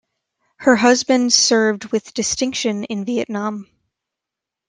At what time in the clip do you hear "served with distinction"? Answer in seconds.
1.31-2.85